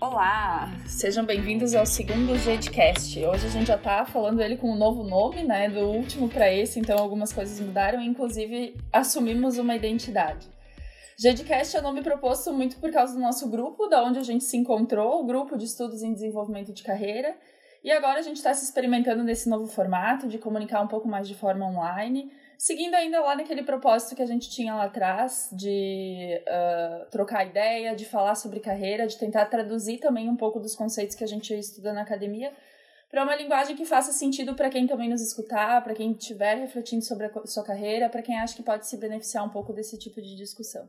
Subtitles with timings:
[0.00, 3.22] Olá, sejam bem-vindos ao segundo Gedcast.
[3.26, 6.50] Hoje a gente já tá falando ele com um novo nome, né, do último para
[6.50, 10.48] esse, então algumas coisas mudaram, inclusive assumimos uma identidade.
[11.18, 14.44] Gedcast é o nome proposto muito por causa do nosso grupo, da onde a gente
[14.44, 17.36] se encontrou, o grupo de estudos em desenvolvimento de carreira,
[17.84, 21.28] e agora a gente está se experimentando nesse novo formato de comunicar um pouco mais
[21.28, 26.40] de forma online, seguindo ainda lá naquele propósito que a gente tinha lá atrás de
[26.42, 31.14] uh, trocar ideia, de falar sobre carreira, de tentar traduzir também um pouco dos conceitos
[31.14, 32.52] que a gente estuda na academia
[33.10, 37.04] para uma linguagem que faça sentido para quem também nos escutar, para quem estiver refletindo
[37.04, 40.20] sobre a sua carreira, para quem acha que pode se beneficiar um pouco desse tipo
[40.20, 40.88] de discussão.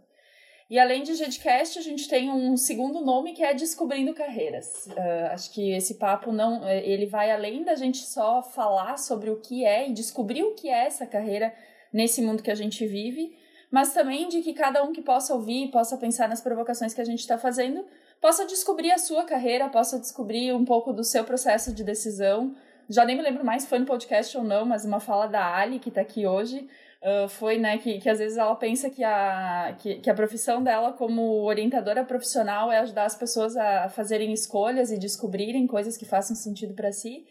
[0.70, 4.88] E além de Gedcast, a gente tem um segundo nome que é Descobrindo Carreiras.
[4.88, 9.30] Uh, acho que esse papo não, eh, ele vai além da gente só falar sobre
[9.30, 11.54] o que é e descobrir o que é essa carreira
[11.94, 13.34] nesse mundo que a gente vive,
[13.72, 17.06] mas também de que cada um que possa ouvir, possa pensar nas provocações que a
[17.06, 17.86] gente está fazendo,
[18.20, 22.54] possa descobrir a sua carreira, possa descobrir um pouco do seu processo de decisão.
[22.90, 25.56] Já nem me lembro mais se foi no podcast ou não, mas uma fala da
[25.56, 26.68] Ali, que está aqui hoje,
[27.02, 30.64] uh, foi, né, que, que às vezes ela pensa que a, que, que a profissão
[30.64, 36.06] dela como orientadora profissional é ajudar as pessoas a fazerem escolhas e descobrirem coisas que
[36.06, 37.26] façam sentido para si.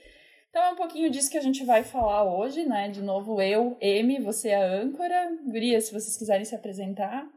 [0.51, 2.89] Então é um pouquinho disso que a gente vai falar hoje, né?
[2.89, 5.29] De novo, eu, M, você é a âncora.
[5.45, 7.29] Guria, se vocês quiserem se apresentar.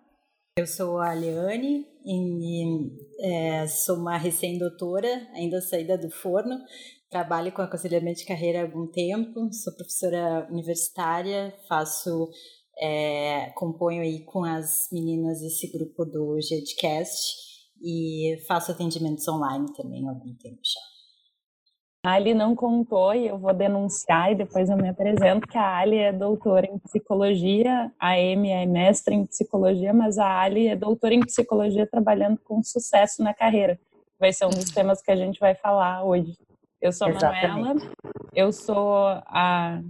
[0.57, 2.63] Eu sou a Leane e
[3.21, 6.59] é, sou uma recém-doutora, ainda saída do forno.
[7.09, 12.29] Trabalho com aconselhamento de carreira há algum tempo, sou professora universitária, faço,
[12.79, 17.35] é, componho aí com as meninas esse grupo do GEDcast
[17.81, 20.89] e faço atendimentos online também há algum tempo já.
[22.05, 25.77] A Ali não contou e eu vou denunciar e depois eu me apresento que a
[25.79, 30.75] Ali é doutora em psicologia, a Amy é mestre em psicologia, mas a Ali é
[30.75, 33.79] doutora em psicologia trabalhando com sucesso na carreira.
[34.19, 36.37] Vai ser um dos temas que a gente vai falar hoje.
[36.81, 37.75] Eu sou a Manuela,
[38.33, 39.81] eu sou a.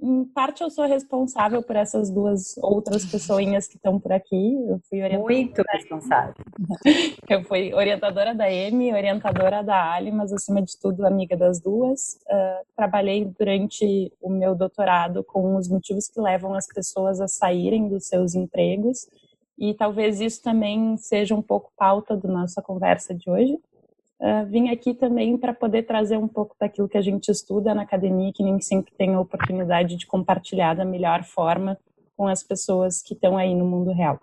[0.00, 4.56] Em parte, eu sou responsável por essas duas outras pessoinhas que estão por aqui.
[4.68, 5.32] Eu fui orientadora.
[5.32, 6.34] Muito responsável.
[7.30, 12.18] eu fui orientadora da Emi, orientadora da Ali, mas acima de tudo, amiga das duas.
[12.26, 17.88] Uh, trabalhei durante o meu doutorado com os motivos que levam as pessoas a saírem
[17.88, 19.06] dos seus empregos.
[19.56, 23.56] E talvez isso também seja um pouco pauta da nossa conversa de hoje
[24.22, 27.82] uh, vim aqui também para poder trazer um pouco daquilo que a gente estuda na
[27.82, 31.76] academia, que nem sempre tem a oportunidade de compartilhar da melhor forma
[32.16, 34.18] com as pessoas que estão aí no mundo real.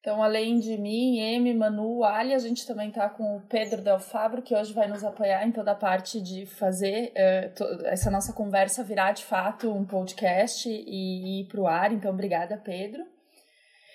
[0.00, 4.00] Então, além de mim, M, Manu, Ali, a gente também está com o Pedro Del
[4.00, 8.32] Fabro, que hoje vai nos apoiar em toda a parte de fazer uh, essa nossa
[8.32, 11.92] conversa virar de fato um podcast e ir para o ar.
[11.92, 13.04] Então, obrigada, Pedro.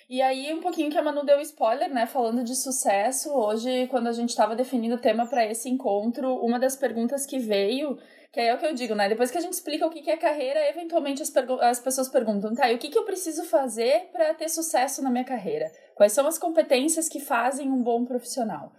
[0.08, 2.06] E aí, um pouquinho que a Manu deu spoiler, né?
[2.06, 6.60] Falando de sucesso, hoje, quando a gente estava definindo o tema para esse encontro, uma
[6.60, 7.98] das perguntas que veio,
[8.32, 9.10] que é o que eu digo, né?
[9.10, 12.72] Depois que a gente explica o que é carreira, eventualmente as, as pessoas perguntam, tá,
[12.72, 15.72] e o que, que eu preciso fazer para ter sucesso na minha carreira?
[15.96, 18.74] Quais são as competências que fazem um bom profissional?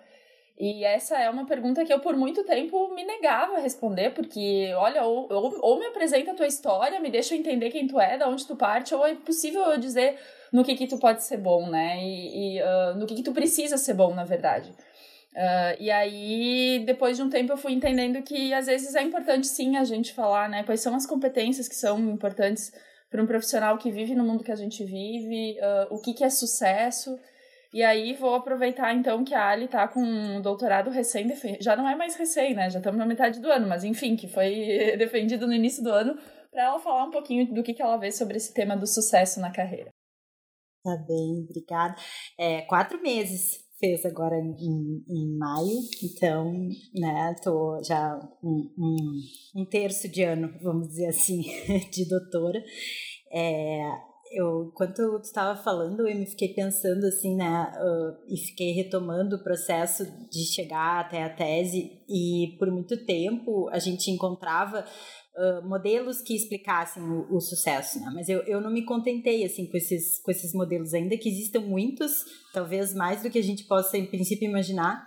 [0.58, 4.72] E essa é uma pergunta que eu, por muito tempo, me negava a responder, porque,
[4.74, 8.16] olha, ou, ou, ou, me apresenta a tua história, me deixa entender quem tu é,
[8.16, 10.18] da onde tu parte, ou é possível eu dizer
[10.50, 12.02] no que que tu pode ser bom, né?
[12.02, 14.70] E, e uh, no que que tu precisa ser bom, na verdade.
[14.70, 19.46] Uh, e aí, depois de um tempo, eu fui entendendo que às vezes é importante
[19.46, 20.62] sim a gente falar, né?
[20.64, 22.72] Quais são as competências que são importantes
[23.10, 26.24] para um profissional que vive no mundo que a gente vive, uh, o que, que
[26.24, 27.18] é sucesso.
[27.72, 31.26] E aí vou aproveitar então que a Ali tá com um doutorado recém
[31.60, 32.70] já não é mais recém, né?
[32.70, 36.18] Já estamos na metade do ano, mas enfim, que foi defendido no início do ano,
[36.50, 39.40] para ela falar um pouquinho do que, que ela vê sobre esse tema do sucesso
[39.40, 39.90] na carreira.
[40.82, 41.96] Tá bem, obrigada.
[42.38, 46.52] É, quatro meses fez agora em, em maio, então,
[46.94, 49.20] né, tô já um, um,
[49.56, 51.42] um, terço de ano, vamos dizer assim,
[51.92, 52.62] de doutora.
[53.32, 53.82] É,
[54.32, 59.36] eu, enquanto tu estava falando, eu me fiquei pensando assim, né, uh, e fiquei retomando
[59.36, 64.84] o processo de chegar até a tese, e por muito tempo a gente encontrava
[65.64, 68.10] modelos que explicassem o, o sucesso, né?
[68.14, 71.60] Mas eu, eu não me contentei, assim, com esses, com esses modelos, ainda que existam
[71.60, 72.24] muitos,
[72.54, 75.06] talvez mais do que a gente possa, em princípio, imaginar,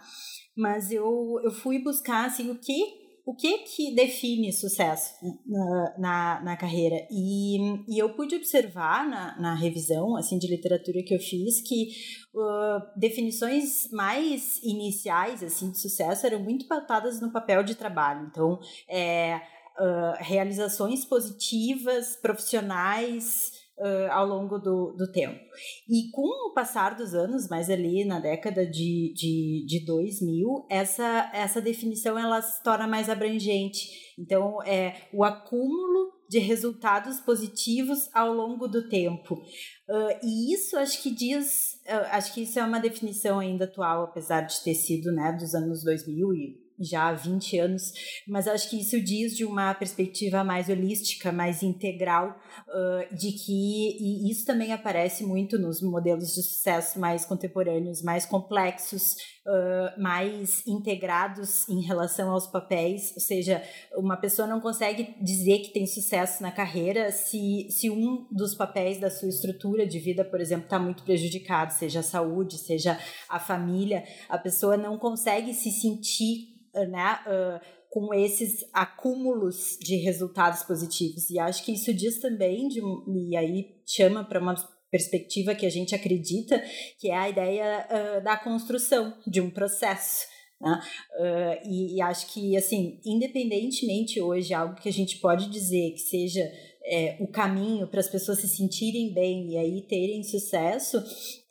[0.55, 2.98] mas eu, eu fui buscar, assim, o que
[3.29, 5.13] o que que define sucesso
[5.45, 7.07] na, na, na carreira?
[7.11, 11.89] E, e eu pude observar na, na revisão assim de literatura que eu fiz que
[12.33, 18.27] uh, definições mais iniciais assim de sucesso eram muito pautadas no papel de trabalho.
[18.31, 18.59] Então
[18.89, 25.39] é uh, realizações positivas, profissionais, uh, ao longo do, do tempo.
[25.87, 31.31] E com o passar dos anos, mais ali na década de, de, de 2000, essa,
[31.33, 34.13] essa definição ela se torna mais abrangente.
[34.17, 39.35] Então, é o acúmulo de resultados positivos ao longo do tempo.
[39.35, 44.03] Uh, e isso acho que diz, uh, acho que isso é uma definição ainda atual,
[44.03, 47.91] apesar de ter sido né, dos anos 2000 e já há 20 anos,
[48.27, 53.97] mas acho que isso diz de uma perspectiva mais holística, mais integral, uh, de que,
[53.99, 59.15] e isso também aparece muito nos modelos de sucesso mais contemporâneos, mais complexos,
[59.49, 63.63] uh, mais integrados em relação aos papéis, ou seja,
[63.95, 68.99] uma pessoa não consegue dizer que tem sucesso na carreira se, se um dos papéis
[68.99, 73.39] da sua estrutura de vida, por exemplo, está muito prejudicado, seja a saúde, seja a
[73.39, 81.29] família, a pessoa não consegue se sentir né, uh, com esses acúmulos de resultados positivos.
[81.29, 84.55] E acho que isso diz também, de, e aí chama para uma
[84.91, 86.61] perspectiva que a gente acredita,
[86.99, 90.25] que é a ideia uh, da construção de um processo.
[90.59, 90.81] Né?
[91.19, 95.99] Uh, e, e, acho que, assim, independentemente hoje, algo que a gente pode dizer que
[95.99, 96.51] seja
[96.85, 101.01] é, o caminho para as pessoas se sentirem bem e aí terem sucesso,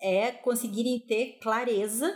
[0.02, 2.10] é conseguirem ter clareza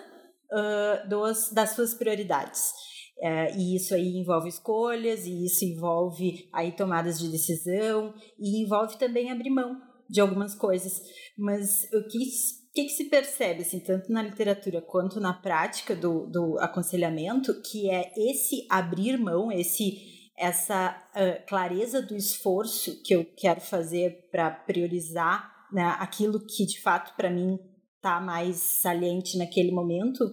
[0.50, 2.72] uh, dos, das suas prioridades.
[3.20, 8.98] É, e isso aí envolve escolhas, e isso envolve aí tomadas de decisão, e envolve
[8.98, 11.00] também abrir mão de algumas coisas.
[11.36, 12.18] Mas o que,
[12.74, 17.90] que, que se percebe, assim, tanto na literatura quanto na prática do, do aconselhamento, que
[17.90, 24.50] é esse abrir mão, esse essa uh, clareza do esforço que eu quero fazer para
[24.50, 27.58] priorizar né, aquilo que de fato para mim
[28.00, 30.24] tá mais saliente naquele momento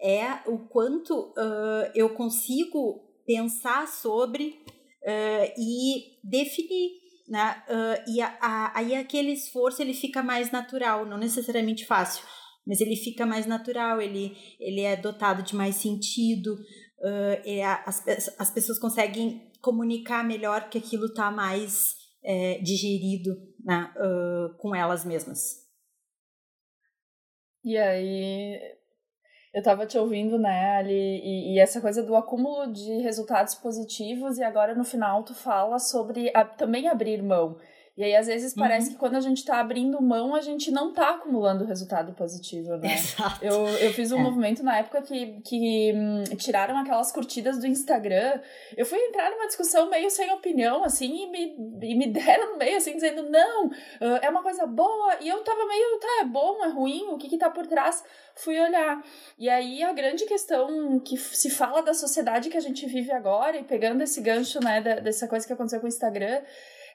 [0.00, 4.62] é o quanto uh, eu consigo pensar sobre
[5.02, 6.99] uh, e definir
[7.30, 7.62] né?
[7.68, 12.24] Uh, e a, a, aí aquele esforço ele fica mais natural, não necessariamente fácil,
[12.66, 18.04] mas ele fica mais natural, ele, ele é dotado de mais sentido, uh, é, as,
[18.36, 21.94] as pessoas conseguem comunicar melhor porque aquilo está mais
[22.24, 23.30] é, digerido
[23.64, 23.94] né?
[23.96, 25.60] uh, com elas mesmas.
[27.64, 28.58] E aí,
[29.52, 34.38] eu tava te ouvindo, né, ali, e, e, essa coisa do acúmulo de resultados positivos,
[34.38, 37.56] e agora no final tu fala sobre a, também abrir mão.
[37.96, 38.92] E aí, às vezes, parece uhum.
[38.92, 42.94] que quando a gente está abrindo mão, a gente não está acumulando resultado positivo, né?
[42.94, 43.44] Exato.
[43.44, 44.22] Eu, eu fiz um é.
[44.22, 48.40] movimento na época que, que hum, tiraram aquelas curtidas do Instagram.
[48.76, 52.58] Eu fui entrar numa discussão meio sem opinião, assim, e me, e me deram no
[52.58, 53.70] meio, assim, dizendo, não,
[54.22, 55.16] é uma coisa boa.
[55.20, 58.02] E eu tava meio, tá, é bom, é ruim, o que que tá por trás?
[58.34, 59.04] Fui olhar.
[59.38, 63.58] E aí, a grande questão que se fala da sociedade que a gente vive agora,
[63.58, 66.40] e pegando esse gancho, né, dessa coisa que aconteceu com o Instagram,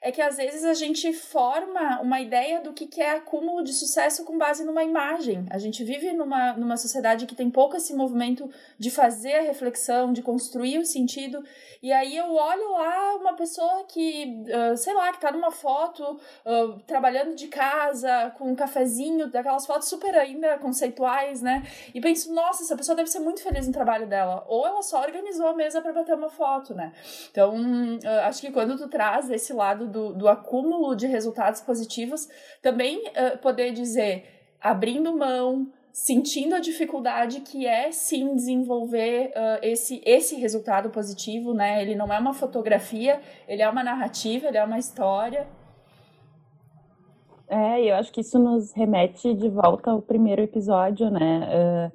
[0.00, 4.24] é que às vezes a gente forma uma ideia do que é acúmulo de sucesso
[4.24, 5.46] com base numa imagem.
[5.50, 8.48] A gente vive numa, numa sociedade que tem pouco esse movimento
[8.78, 11.42] de fazer a reflexão, de construir o sentido.
[11.82, 16.02] E aí eu olho lá uma pessoa que, uh, sei lá, que tá numa foto,
[16.02, 21.62] uh, trabalhando de casa, com um cafezinho, daquelas fotos super ainda conceituais, né?
[21.94, 24.44] E penso, nossa, essa pessoa deve ser muito feliz no trabalho dela.
[24.48, 26.92] Ou ela só organizou a mesa para bater uma foto, né?
[27.30, 32.28] Então, uh, acho que quando tu traz esse lado do, do acúmulo de resultados positivos,
[32.60, 34.24] também uh, poder dizer,
[34.60, 41.80] abrindo mão, sentindo a dificuldade que é sim desenvolver uh, esse, esse resultado positivo, né?
[41.80, 43.18] Ele não é uma fotografia,
[43.48, 45.46] ele é uma narrativa, ele é uma história.
[47.48, 51.90] É, eu acho que isso nos remete de volta ao primeiro episódio, né?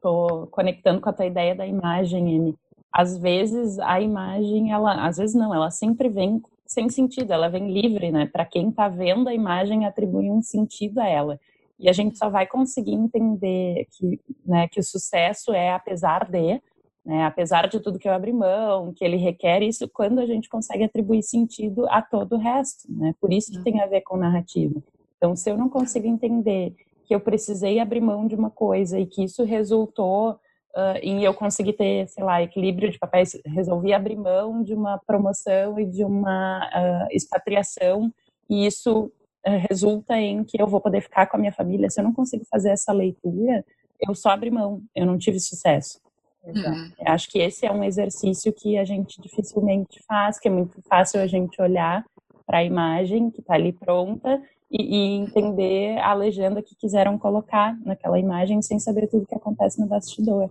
[0.00, 2.54] Uh, conectando com a tua ideia da imagem, Amy.
[2.92, 7.72] Às vezes a imagem, ela, às vezes não, ela sempre vem sem sentido, ela vem
[7.72, 8.26] livre, né?
[8.26, 11.40] Para quem está vendo a imagem, atribui um sentido a ela.
[11.78, 16.60] E a gente só vai conseguir entender que, né, que o sucesso é apesar de,
[17.06, 20.48] né, apesar de tudo que eu abri mão, que ele requer isso, quando a gente
[20.48, 23.14] consegue atribuir sentido a todo o resto, né?
[23.20, 24.82] Por isso que tem a ver com narrativa.
[25.16, 26.74] Então, se eu não consigo entender
[27.06, 30.38] que eu precisei abrir mão de uma coisa e que isso resultou
[30.78, 34.98] uh, em eu conseguir ter, sei lá, equilíbrio de papéis, resolvi abrir mão de uma
[34.98, 38.12] promoção e de uma uh, expatriação,
[38.48, 39.10] e isso
[39.46, 41.90] uh, resulta em que eu vou poder ficar com a minha família.
[41.90, 43.64] Se eu não consigo fazer essa leitura,
[44.00, 46.00] eu só abri mão, eu não tive sucesso.
[46.46, 46.90] Então, uhum.
[47.04, 51.20] Acho que esse é um exercício que a gente dificilmente faz, que é muito fácil
[51.20, 52.04] a gente olhar
[52.46, 57.76] para a imagem que está ali pronta e, e, entender a legenda que quiseram colocar
[57.84, 60.50] naquela imagem sem saber tudo que acontece no bastidor.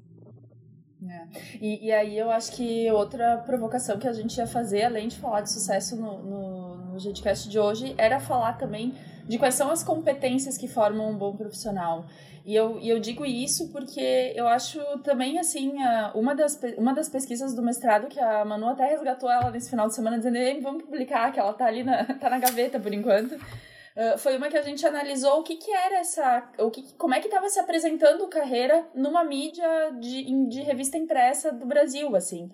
[1.10, 1.28] É.
[1.62, 5.18] E, e, aí eu acho que outra provocação que a gente ia fazer, além de
[5.18, 8.94] falar de sucesso no, no, no de hoje, era falar também
[9.28, 12.06] de quais são as competências que formam um bom profissional.
[12.46, 15.74] E eu, e eu digo isso porque eu acho também, assim,
[16.16, 19.88] uma das, uma das pesquisas do mestrado que a Manu até resgatou ela nesse final
[19.88, 23.38] de semana, dizendo, vamos publicar, que ela tá ali na, tá na gaveta por enquanto.
[23.98, 26.48] Uh, foi uma que a gente analisou o que, que era essa.
[26.60, 29.68] O que, como é que estava se apresentando carreira numa mídia
[30.00, 32.52] de, de revista impressa do Brasil, assim.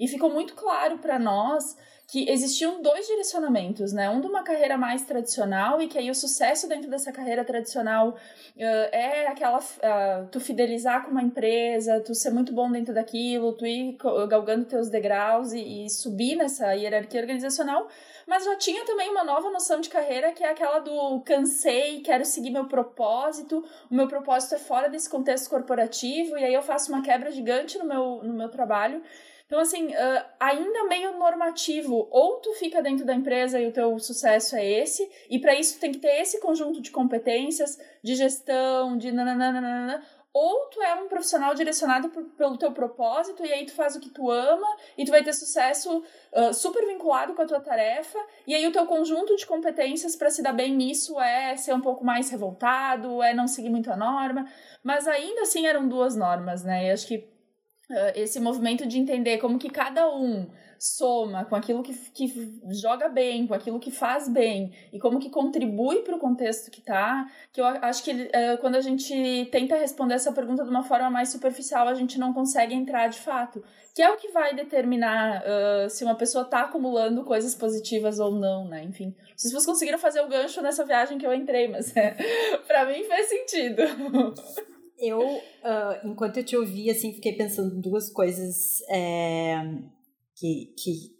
[0.00, 1.76] E ficou muito claro para nós
[2.08, 4.08] que existiam dois direcionamentos, né?
[4.08, 8.10] Um de uma carreira mais tradicional e que aí o sucesso dentro dessa carreira tradicional
[8.10, 13.52] uh, é aquela uh, tu fidelizar com uma empresa, tu ser muito bom dentro daquilo,
[13.52, 13.96] tu ir
[14.28, 17.88] galgando teus degraus e, e subir nessa hierarquia organizacional,
[18.26, 22.24] mas já tinha também uma nova noção de carreira que é aquela do cansei, quero
[22.24, 26.92] seguir meu propósito, o meu propósito é fora desse contexto corporativo e aí eu faço
[26.92, 29.02] uma quebra gigante no meu, no meu trabalho.
[29.46, 33.96] Então, assim, uh, ainda meio normativo, ou tu fica dentro da empresa e o teu
[34.00, 38.98] sucesso é esse, e para isso tem que ter esse conjunto de competências, de gestão,
[38.98, 40.02] de nananana,
[40.38, 44.00] ou tu é um profissional direcionado por, pelo teu propósito e aí tu faz o
[44.00, 44.66] que tu ama
[44.98, 48.70] e tu vai ter sucesso uh, super vinculado com a tua tarefa e aí o
[48.70, 53.22] teu conjunto de competências para se dar bem nisso é ser um pouco mais revoltado,
[53.22, 54.46] é não seguir muito a norma,
[54.84, 56.86] mas ainda assim eram duas normas, né?
[56.86, 60.46] E acho que uh, esse movimento de entender como que cada um
[60.78, 65.30] soma com aquilo que, que joga bem, com aquilo que faz bem e como que
[65.30, 69.76] contribui para o contexto que tá, que eu acho que uh, quando a gente tenta
[69.76, 73.62] responder essa pergunta de uma forma mais superficial, a gente não consegue entrar de fato,
[73.94, 78.30] que é o que vai determinar uh, se uma pessoa está acumulando coisas positivas ou
[78.30, 78.84] não, né?
[78.84, 81.94] Enfim, não sei se vocês conseguiram fazer o gancho nessa viagem que eu entrei, mas
[81.96, 82.10] é,
[82.66, 83.82] para mim fez sentido.
[84.98, 89.62] Eu, uh, enquanto eu te ouvi, assim, fiquei pensando duas coisas é,
[90.36, 91.16] que, que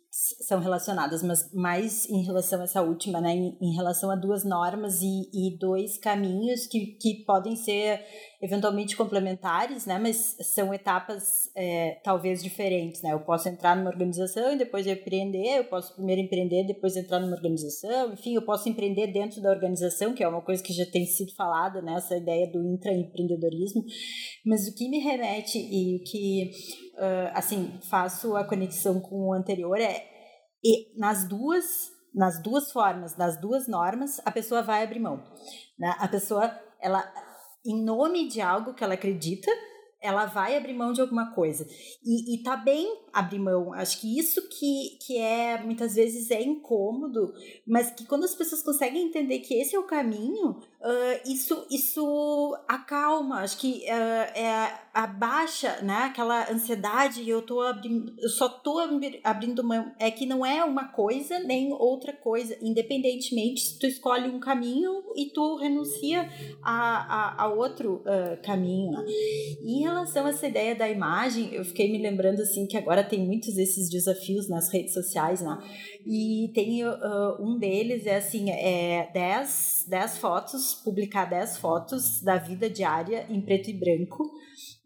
[0.47, 4.45] são relacionadas, mas mais em relação a essa última, né, em, em relação a duas
[4.45, 8.03] normas e, e, dois caminhos que, que podem ser
[8.41, 14.55] eventualmente complementares, né, mas são etapas é, talvez diferentes, né, eu posso entrar numa organização
[14.55, 19.09] e depois empreender, eu posso primeiro empreender, depois entrar numa organização, enfim, eu posso empreender
[19.09, 22.51] dentro da organização, que é uma coisa que já tem sido falada, né, essa ideia
[22.51, 23.85] do intraempreendedorismo,
[24.47, 26.51] mas o que me remete e o que
[26.97, 30.05] uh, assim, faço a conexão com o anterior é
[30.65, 35.23] e nas duas nas duas formas, nas duas normas, a pessoa vai abrir mão.
[35.79, 35.95] Né?
[35.99, 36.51] A pessoa,
[36.81, 37.05] ela,
[37.65, 39.51] em nome de algo que ela acredita,
[40.01, 41.67] ela vai abrir mão de alguma coisa.
[42.05, 43.73] E, e tá bem abrir mão.
[43.73, 47.33] Acho que isso que, que é, muitas vezes, é incômodo,
[47.67, 52.57] mas que quando as pessoas conseguem entender que esse é o caminho, uh, isso, isso
[52.69, 53.41] acalma.
[53.41, 57.29] Acho que uh, é, abaixa né, aquela ansiedade.
[57.29, 58.79] Eu, tô abrindo, eu só tô
[59.25, 59.93] abrindo mão.
[59.99, 62.57] É que não é uma coisa nem outra coisa.
[62.61, 66.29] Independentemente se tu escolhe um caminho e tu renuncia
[66.63, 68.93] a, a, a outro uh, caminho.
[68.93, 69.05] Né?
[69.65, 73.25] E relação a essa ideia da imagem, eu fiquei me lembrando assim que agora tem
[73.25, 75.59] muitos desses desafios nas redes sociais, né?
[76.07, 76.97] E tem uh,
[77.41, 83.41] um deles é assim, é 10, 10 fotos, publicar 10 fotos da vida diária em
[83.41, 84.31] preto e branco,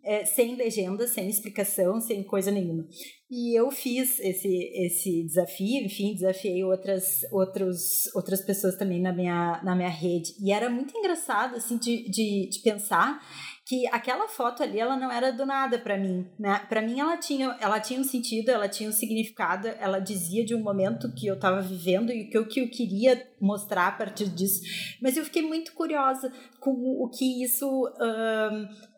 [0.03, 2.87] é, sem legenda, sem explicação, sem coisa nenhuma.
[3.31, 9.61] E eu fiz esse, esse desafio, enfim, desafiei outras, outros, outras pessoas também na minha,
[9.63, 10.35] na minha rede.
[10.41, 13.21] E era muito engraçado, assim, de, de, de pensar
[13.71, 16.59] que aquela foto ali ela não era do nada para mim, né?
[16.69, 20.57] Para mim ela tinha, ela tinha um sentido, ela tinha um significado, ela dizia de
[20.57, 24.29] um momento que eu estava vivendo e que eu, que eu queria mostrar a partir
[24.29, 24.61] disso.
[25.01, 27.89] Mas eu fiquei muito curiosa com o que isso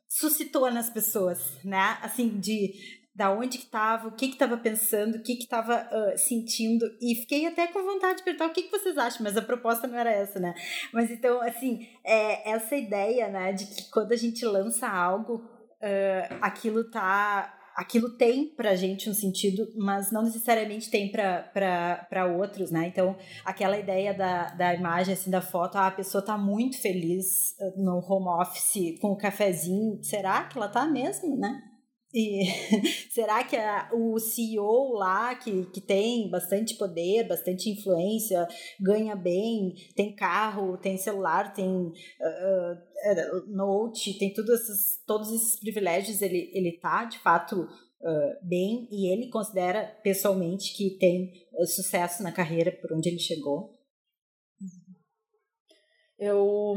[0.08, 1.98] suscitou nas pessoas, né?
[2.00, 2.72] Assim, de
[3.14, 6.86] da onde que estava, o que que estava pensando, o que que estava uh, sentindo
[7.00, 9.86] e fiquei até com vontade de perguntar o que que vocês acham, mas a proposta
[9.86, 10.54] não era essa, né?
[10.92, 16.38] Mas então, assim, é, essa ideia, né, de que quando a gente lança algo, uh,
[16.40, 22.86] aquilo tá aquilo tem pra gente um sentido, mas não necessariamente tem para outros, né?
[22.86, 23.16] Então,
[23.46, 27.96] aquela ideia da, da imagem, assim, da foto, ah, a pessoa tá muito feliz no
[28.06, 31.71] home office com o cafezinho, será que ela tá mesmo, né?
[32.14, 32.44] E
[33.10, 38.46] será que a, o CEO lá, que, que tem bastante poder, bastante influência,
[38.78, 41.92] ganha bem, tem carro, tem celular, tem uh,
[43.48, 49.10] note, tem tudo esses, todos esses privilégios, ele, ele tá de fato uh, bem e
[49.10, 53.81] ele considera pessoalmente que tem uh, sucesso na carreira por onde ele chegou?
[56.24, 56.76] Eu,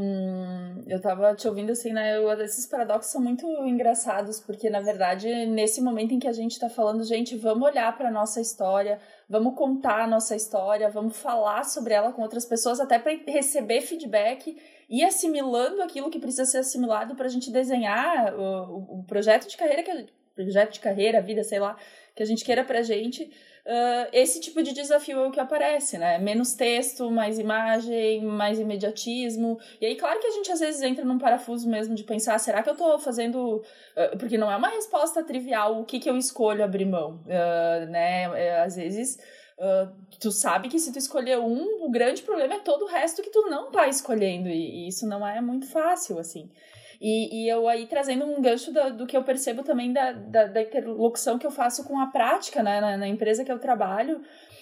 [0.88, 2.16] eu tava te ouvindo assim, né?
[2.16, 6.58] Eu, esses paradoxos são muito engraçados, porque na verdade, nesse momento em que a gente
[6.58, 8.98] tá falando, gente, vamos olhar para nossa história,
[9.28, 13.82] vamos contar a nossa história, vamos falar sobre ela com outras pessoas, até para receber
[13.82, 14.56] feedback
[14.90, 19.56] e assimilando aquilo que precisa ser assimilado para a gente desenhar o, o, projeto de
[19.56, 21.76] carreira, que, projeto de carreira, vida, sei lá,
[22.16, 23.30] que a gente queira pra gente
[23.66, 26.18] uh, esse tipo de desafio é o que aparece, né?
[26.18, 29.58] Menos texto, mais imagem, mais imediatismo.
[29.80, 32.62] E aí, claro que a gente às vezes entra num parafuso mesmo de pensar, será
[32.62, 33.56] que eu tô fazendo.
[33.56, 37.90] Uh, porque não é uma resposta trivial o que, que eu escolho abrir mão, uh,
[37.90, 38.22] né?
[38.40, 39.18] É, às vezes.
[39.58, 43.22] Uh, tu sabe que se tu escolher um, o grande problema é todo o resto
[43.22, 46.50] que tu não tá escolhendo, e, e isso não é muito fácil, assim.
[47.00, 50.46] E, e eu aí trazendo um gancho do, do que eu percebo também da, da,
[50.46, 54.20] da, interlocução que eu faço com a prática, né, na, na empresa que eu trabalho.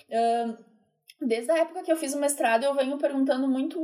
[0.09, 0.75] Uh,
[1.21, 3.79] Desde a época que eu fiz o mestrado, eu venho perguntando muito,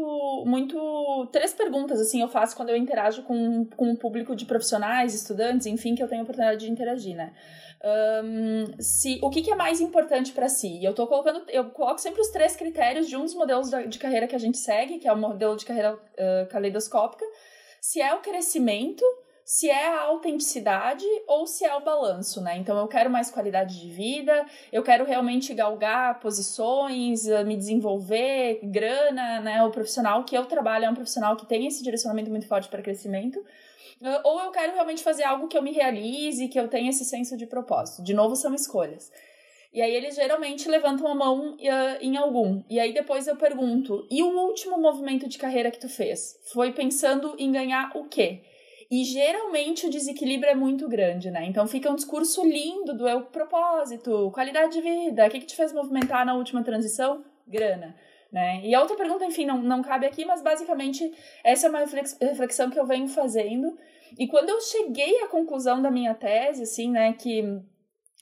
[0.46, 1.28] muito.
[1.32, 5.66] Três perguntas, assim, eu faço quando eu interajo com, com um público de profissionais, estudantes,
[5.66, 7.32] enfim, que eu tenho a oportunidade de interagir, né?
[8.22, 10.84] Um, se, o que, que é mais importante para si?
[10.84, 14.26] Eu tô colocando, eu coloco sempre os três critérios de um dos modelos de carreira
[14.26, 17.24] que a gente segue, que é o modelo de carreira uh, caleidoscópica,
[17.80, 19.04] se é o crescimento,
[19.44, 22.56] se é a autenticidade ou se é o balanço, né?
[22.56, 28.60] Então eu quero mais qualidade de vida, eu quero realmente galgar posições, eh, me desenvolver,
[28.62, 29.62] grana, né?
[29.64, 32.80] O profissional que eu trabalho é um profissional que tem esse direcionamento muito forte para
[32.80, 33.44] crescimento.
[34.02, 37.04] Eh, ou eu quero realmente fazer algo que eu me realize, que eu tenha esse
[37.04, 38.02] senso de propósito.
[38.04, 39.10] De novo, são escolhas.
[39.72, 41.56] E aí eles geralmente levantam a mão uh,
[42.00, 42.62] em algum.
[42.68, 46.38] E aí depois eu pergunto: e o último movimento de carreira que tu fez?
[46.52, 48.42] Foi pensando em ganhar o quê?
[48.90, 51.44] E geralmente o desequilíbrio é muito grande, né?
[51.46, 55.54] Então fica um discurso lindo do eu propósito, qualidade de vida, o que, que te
[55.54, 57.24] fez movimentar na última transição?
[57.46, 57.94] Grana.
[58.32, 58.60] Né?
[58.64, 61.12] E a outra pergunta, enfim, não, não cabe aqui, mas basicamente
[61.44, 63.76] essa é uma reflexão que eu venho fazendo.
[64.18, 67.60] E quando eu cheguei à conclusão da minha tese, assim, né, que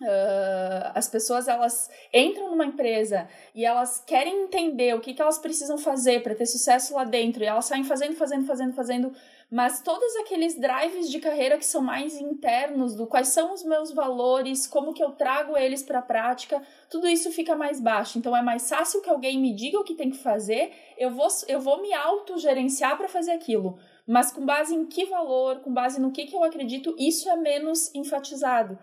[0.01, 5.39] Uh, as pessoas elas entram numa empresa e elas querem entender o que, que elas
[5.39, 9.13] precisam fazer para ter sucesso lá dentro e elas saem fazendo, fazendo, fazendo, fazendo,
[9.51, 13.91] mas todos aqueles drives de carreira que são mais internos do quais são os meus
[13.91, 18.19] valores, como que eu trago eles para a prática, tudo isso fica mais baixo.
[18.19, 21.27] Então é mais fácil que alguém me diga o que tem que fazer, eu vou,
[21.49, 23.81] eu vou me autogerenciar para fazer aquilo.
[24.07, 27.37] Mas com base em que valor, com base no que, que eu acredito, isso é
[27.37, 28.79] menos enfatizado.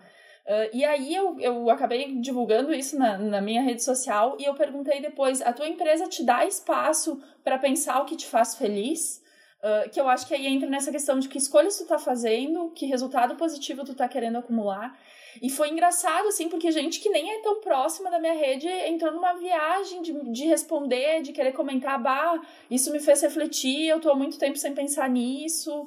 [0.46, 4.54] Uh, e aí eu, eu acabei divulgando isso na, na minha rede social e eu
[4.54, 9.24] perguntei depois: a tua empresa te dá espaço para pensar o que te faz feliz?
[9.58, 12.70] Uh, que eu acho que aí entra nessa questão de que escolhas tu tá fazendo,
[12.70, 14.96] que resultado positivo tu tá querendo acumular.
[15.42, 19.12] E foi engraçado, assim, porque gente que nem é tão próxima da minha rede entrou
[19.12, 24.10] numa viagem de, de responder, de querer comentar, bah, isso me fez refletir, eu tô
[24.10, 25.85] há muito tempo sem pensar nisso.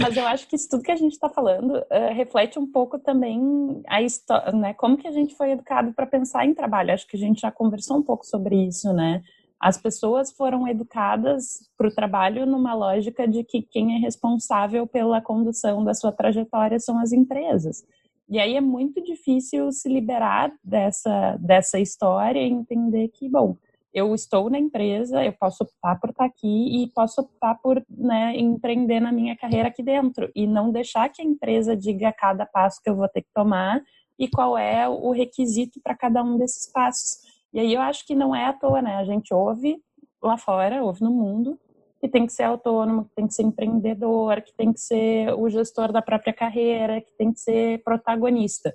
[0.00, 2.98] Mas eu acho que isso tudo que a gente está falando uh, reflete um pouco
[2.98, 4.74] também a história, né?
[4.74, 6.92] Como que a gente foi educado para pensar em trabalho.
[6.92, 9.22] Acho que a gente já conversou um pouco sobre isso, né?
[9.60, 15.20] As pessoas foram educadas para o trabalho numa lógica de que quem é responsável pela
[15.20, 17.84] condução da sua trajetória são as empresas.
[18.28, 23.56] E aí é muito difícil se liberar dessa, dessa história e entender que, bom,
[23.98, 28.36] eu estou na empresa, eu posso optar por estar aqui e posso optar por né,
[28.36, 32.80] empreender na minha carreira aqui dentro e não deixar que a empresa diga cada passo
[32.82, 33.82] que eu vou ter que tomar
[34.18, 37.18] e qual é o requisito para cada um desses passos.
[37.52, 38.96] E aí eu acho que não é à toa, né?
[38.96, 39.80] A gente ouve
[40.22, 41.58] lá fora, ouve no mundo,
[42.00, 45.48] que tem que ser autônomo, que tem que ser empreendedor, que tem que ser o
[45.48, 48.74] gestor da própria carreira, que tem que ser protagonista.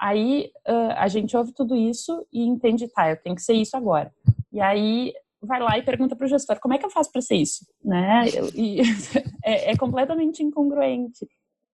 [0.00, 0.50] Aí
[0.96, 4.12] a gente ouve tudo isso e entende, tá, eu tenho que ser isso agora.
[4.52, 7.20] E aí vai lá e pergunta para o gestor, como é que eu faço para
[7.20, 7.64] ser isso?
[7.84, 8.24] Né?
[8.54, 8.80] E,
[9.44, 11.24] é, é, completamente incongruente.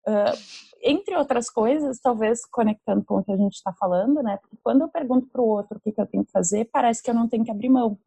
[0.07, 4.39] Uh, entre outras coisas, talvez conectando com o que a gente está falando, né?
[4.41, 7.03] Porque quando eu pergunto para o outro o que, que eu tenho que fazer, parece
[7.03, 7.99] que eu não tenho que abrir mão.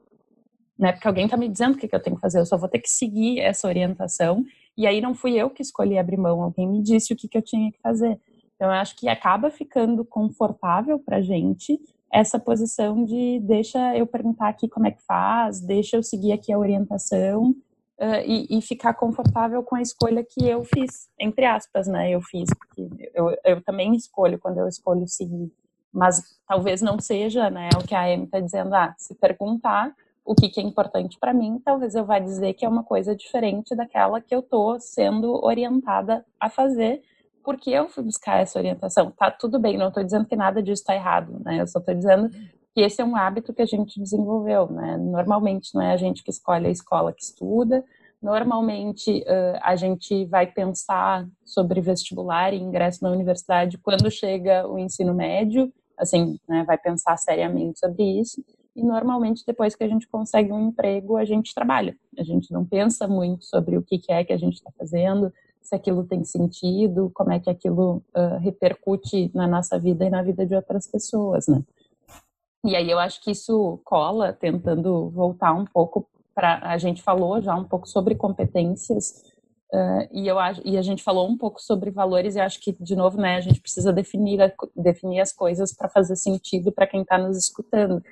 [0.78, 0.92] Né?
[0.92, 2.68] Porque alguém está me dizendo o que, que eu tenho que fazer, eu só vou
[2.68, 4.44] ter que seguir essa orientação.
[4.76, 7.38] E aí não fui eu que escolhi abrir mão, alguém me disse o que, que
[7.38, 8.20] eu tinha que fazer.
[8.56, 11.80] Então, eu acho que acaba ficando confortável para gente
[12.14, 16.54] essa posição de deixa eu perguntar aqui como é que faz, deixa eu seguir aqui
[16.54, 17.50] a orientação
[18.00, 22.12] uh, e, e, ficar confortável com a escolha que eu fiz, entre aspas, né?
[22.12, 25.52] Eu fiz, porque eu, eu também escolho quando eu escolho seguir,
[25.92, 27.70] mas talvez não seja, né?
[27.82, 29.92] O que a Amy está dizendo, ah, se perguntar
[30.24, 33.16] o que, que é importante para mim, talvez eu vá dizer que é uma coisa
[33.16, 37.02] diferente daquela que eu estou sendo orientada a fazer,
[37.44, 39.12] porque eu fui buscar essa orientação.
[39.12, 41.62] Tá tudo bem, não estou dizendo que nada disso está errado, né?
[41.62, 42.30] Eu só estou dizendo
[42.74, 44.98] que esse é um hábito que a gente desenvolveu, né?
[44.98, 47.84] Normalmente não é a gente que escolhe a escola que estuda,
[48.24, 54.80] Normalmente, uh, a gente vai pensar sobre vestibular e ingresso na universidade quando chega o
[54.80, 58.42] ensino médio, assim, né, vai pensar seriamente sobre isso.
[58.74, 61.98] E normalmente, depois que a gente consegue um emprego, a gente trabalha.
[62.18, 65.30] A gente não pensa muito sobre o que é que a gente está fazendo,
[65.64, 70.22] se aquilo tem sentido, como é que aquilo uh, repercute na nossa vida e na
[70.22, 71.64] vida de outras pessoas, né?
[72.66, 77.42] E aí eu acho que isso cola, tentando voltar um pouco para a gente falou
[77.42, 79.24] já um pouco sobre competências
[79.72, 82.96] uh, e eu e a gente falou um pouco sobre valores e acho que de
[82.96, 84.40] novo né a gente precisa definir
[84.76, 88.04] definir as coisas para fazer sentido para quem está nos escutando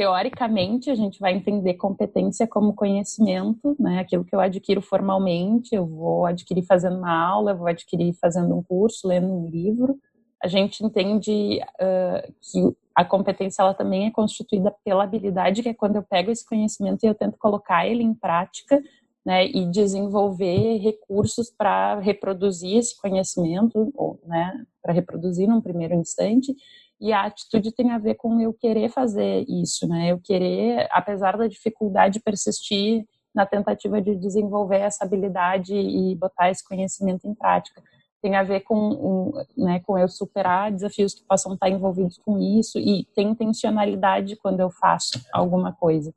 [0.00, 3.98] teoricamente a gente vai entender competência como conhecimento né?
[3.98, 8.56] Aquilo que eu adquiro formalmente eu vou adquirir fazendo uma aula eu vou adquirir fazendo
[8.56, 9.98] um curso lendo um livro.
[10.42, 15.74] A gente entende uh, que a competência ela também é constituída pela habilidade, que é
[15.74, 18.82] quando eu pego esse conhecimento e eu tento colocar ele em prática,
[19.22, 26.56] né, e desenvolver recursos para reproduzir esse conhecimento, ou, né, para reproduzir num primeiro instante,
[27.00, 31.36] e a atitude tem a ver com eu querer fazer isso, né, eu querer, apesar
[31.36, 37.82] da dificuldade, persistir na tentativa de desenvolver essa habilidade e botar esse conhecimento em prática
[38.20, 42.38] tem a ver com, um, né, com eu superar desafios que possam estar envolvidos com
[42.38, 46.14] isso e ter intencionalidade quando eu faço alguma coisa.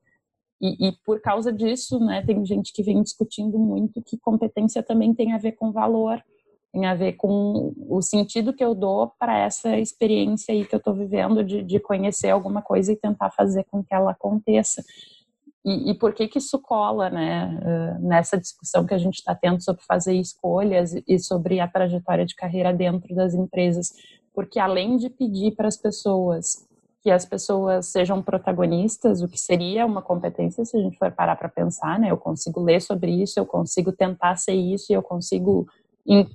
[0.61, 5.13] E, e, por causa disso, né, tem gente que vem discutindo muito que competência também
[5.13, 6.21] tem a ver com valor,
[6.73, 10.79] tem a ver com o sentido que eu dou para essa experiência aí que eu
[10.79, 14.83] estou vivendo de, de conhecer alguma coisa e tentar fazer com que ela aconteça.
[15.63, 19.63] E, e, por que que isso cola, né, nessa discussão que a gente está tendo
[19.63, 23.93] sobre fazer escolhas e sobre a trajetória de carreira dentro das empresas?
[24.33, 26.67] Porque além de pedir para as pessoas
[27.03, 31.35] que as pessoas sejam protagonistas, o que seria uma competência se a gente for parar
[31.35, 32.09] para pensar, né?
[32.09, 35.67] Eu consigo ler sobre isso, eu consigo tentar ser isso, eu consigo,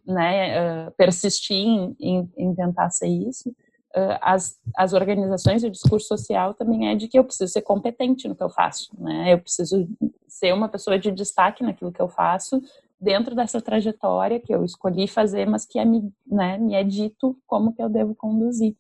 [0.06, 3.54] né, persistir em, em, em tentar ser isso
[4.20, 8.28] as, as organizações e o discurso social também é de que eu preciso ser competente
[8.28, 9.32] no que eu faço, né?
[9.32, 9.88] Eu preciso
[10.26, 12.62] ser uma pessoa de destaque naquilo que eu faço
[13.00, 15.84] dentro dessa trajetória que eu escolhi fazer, mas que é
[16.26, 18.76] né, me é dito como que eu devo conduzir.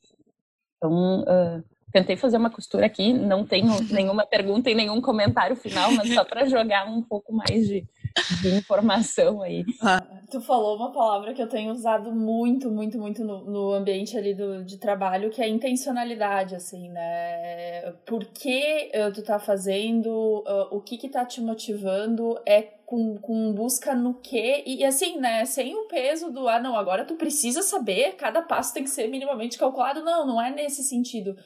[0.76, 5.92] Então, uh, tentei fazer uma costura aqui, não tenho nenhuma pergunta e nenhum comentário final,
[5.92, 7.86] mas só para jogar um pouco mais de,
[8.42, 9.64] de informação aí.
[9.80, 10.02] Ah.
[10.30, 14.34] Tu falou uma palavra que eu tenho usado muito, muito, muito no, no ambiente ali
[14.34, 17.92] do, de trabalho, que é intencionalidade, assim, né?
[18.04, 23.16] Por que uh, tu tá fazendo, uh, o que que tá te motivando, é com,
[23.18, 27.04] com busca no quê, e, e assim, né, sem o peso do, ah, não, agora
[27.04, 31.36] tu precisa saber, cada passo tem que ser minimamente calculado, não, não é nesse sentido.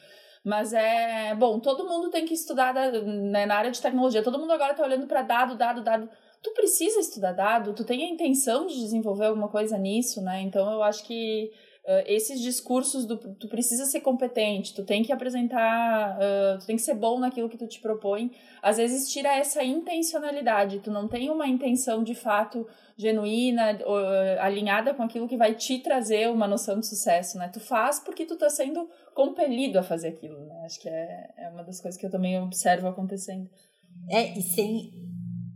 [0.45, 1.35] Mas é.
[1.37, 4.23] Bom, todo mundo tem que estudar né, na área de tecnologia.
[4.23, 6.09] Todo mundo agora está olhando para dado, dado, dado.
[6.43, 10.43] Tu precisa estudar dado, tu tem a intenção de desenvolver alguma coisa nisso, né?
[10.43, 11.51] Então eu acho que
[11.85, 16.77] uh, esses discursos do tu precisa ser competente, tu tem que apresentar, uh, tu tem
[16.77, 21.09] que ser bom naquilo que tu te propõe, às vezes tira essa intencionalidade, tu não
[21.09, 26.47] tem uma intenção de fato genuína, uh, alinhada com aquilo que vai te trazer uma
[26.47, 27.49] noção de sucesso, né?
[27.49, 30.63] Tu faz porque tu tá sendo compelido a fazer aquilo, né?
[30.65, 33.49] Acho que é, é uma das coisas que eu também observo acontecendo.
[34.11, 34.91] É, e sem,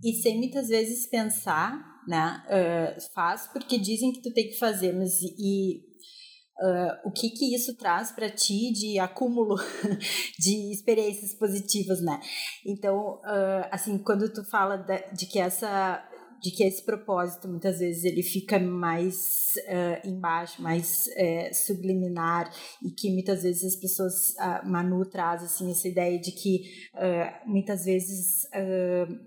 [0.03, 2.43] e sem muitas vezes pensar, né?
[2.47, 5.83] Uh, faz porque dizem que tu tem que fazer, mas e,
[6.61, 9.57] uh, o que que isso traz para ti de acúmulo
[10.39, 12.21] de experiências positivas, né?
[12.65, 16.03] Então, uh, assim, quando tu fala de, de que essa
[16.41, 22.51] de que esse propósito muitas vezes ele fica mais uh, embaixo, mais uh, subliminar
[22.83, 26.63] e que muitas vezes as pessoas, uh, Manu traz assim essa ideia de que
[26.95, 28.47] uh, muitas vezes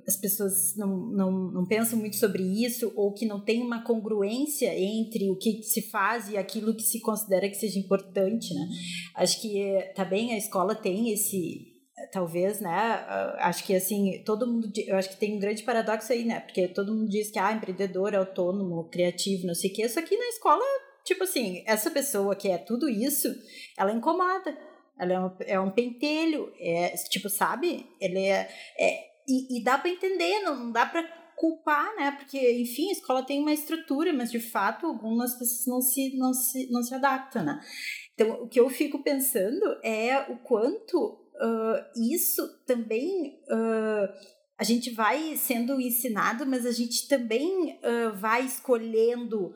[0.07, 4.73] as pessoas não, não, não pensam muito sobre isso ou que não tem uma congruência
[4.77, 8.67] entre o que se faz e aquilo que se considera que seja importante, né?
[9.15, 11.68] Acho que também a escola tem esse
[12.11, 13.05] talvez, né?
[13.39, 16.39] Acho que assim, todo mundo, eu acho que tem um grande paradoxo aí, né?
[16.39, 19.83] Porque todo mundo diz que ah, empreendedor, autônomo, criativo, não sei o quê.
[19.83, 20.63] Isso aqui na escola,
[21.03, 23.33] tipo assim, essa pessoa que é tudo isso,
[23.77, 24.57] ela incomoda.
[24.97, 27.85] Ela é um, é um pentelho, é, tipo, sabe?
[28.01, 31.03] Ele é, é e, e dá para entender, não dá para
[31.39, 32.11] culpar, né?
[32.11, 36.33] Porque, enfim, a escola tem uma estrutura, mas de fato algumas pessoas não se, não
[36.33, 37.61] se, não se adaptam, né?
[38.13, 44.13] Então, o que eu fico pensando é o quanto uh, isso também uh,
[44.57, 49.53] a gente vai sendo ensinado, mas a gente também uh, vai escolhendo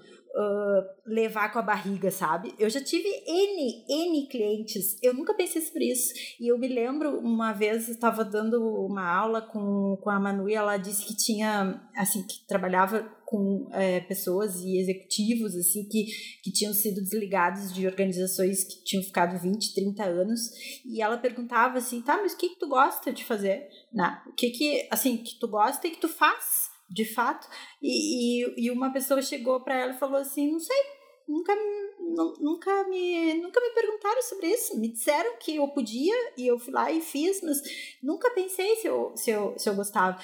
[1.06, 2.56] levar com a barriga, sabe?
[2.58, 6.12] Eu já tive N, N clientes, eu nunca pensei sobre isso.
[6.39, 10.56] E eu me lembro, uma vez, estava dando uma aula com, com a Manu e
[10.56, 16.06] ela disse que tinha, assim, que trabalhava com é, pessoas e executivos, assim, que,
[16.43, 20.52] que tinham sido desligados de organizações que tinham ficado 20, 30 anos.
[20.86, 23.67] E ela perguntava assim, tá, mas o que, que tu gosta de fazer?
[23.91, 24.22] Né?
[24.28, 26.72] O que que, assim, que tu gosta e que tu faz?
[26.89, 27.48] de fato.
[27.82, 30.78] E, e, e uma pessoa chegou para ela e falou assim: não sei,
[31.28, 31.56] nunca,
[32.39, 34.80] nunca, me, nunca me perguntaram sobre isso.
[34.80, 37.60] Me disseram que eu podia e eu fui lá e fiz, mas
[38.04, 40.19] nunca pensei se eu, se eu, se eu gostava.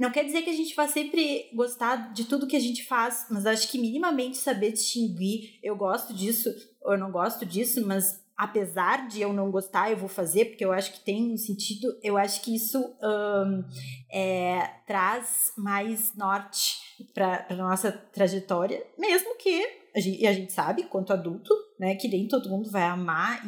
[0.00, 3.26] Não quer dizer que a gente vai sempre gostar de tudo que a gente faz,
[3.30, 6.48] mas acho que minimamente saber distinguir, eu gosto disso
[6.84, 10.72] eu não gosto disso, mas apesar de eu não gostar, eu vou fazer, porque eu
[10.72, 13.64] acho que tem um sentido, eu acho que isso um,
[14.10, 16.78] é, traz mais norte
[17.12, 19.62] para a nossa trajetória, mesmo que
[19.94, 23.42] a gente, e a gente sabe, quanto adulto, né, que nem todo mundo vai amar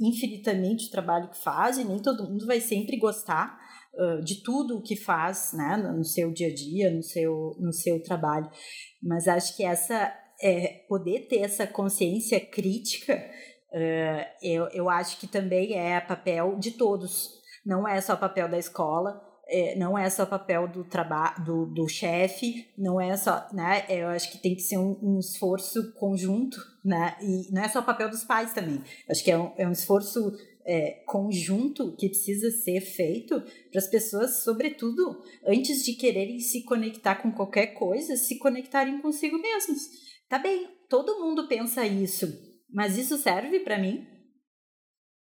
[0.00, 3.59] infinitamente o trabalho que faz e nem todo mundo vai sempre gostar
[4.24, 8.02] de tudo o que faz né, no seu dia a dia, no seu, no seu
[8.02, 8.50] trabalho.
[9.02, 13.20] Mas acho que essa é, poder ter essa consciência crítica
[14.42, 17.30] eu, eu acho que também é papel de todos,
[17.64, 21.88] não é só papel da escola, é, não é só papel do trabalho do, do
[21.88, 23.84] chefe, não é só, né?
[23.88, 27.16] Eu acho que tem que ser um, um, esforço conjunto, né?
[27.20, 28.80] E não é só papel dos pais também.
[29.08, 30.32] Acho que é um, é um esforço
[30.70, 35.02] é, conjunto que precisa ser feito para as pessoas, sobretudo,
[35.46, 39.80] antes de quererem se conectar com qualquer coisa, se conectarem consigo mesmos.
[40.28, 44.06] Tá bem, todo mundo pensa isso mas isso serve para mim?